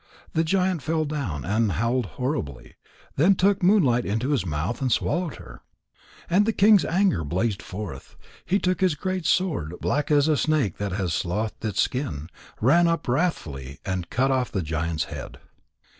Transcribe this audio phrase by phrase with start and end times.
[0.33, 2.73] The giant fell down and howled horribly,
[3.17, 5.61] then took Moonlight into his mouth and swallowed her.
[6.27, 8.15] And the king's anger blazed forth.
[8.43, 12.87] He took his great sword, black as a snake that has sloughed its skin, ran
[12.87, 15.37] up wrathfully, and cut off the giant's head.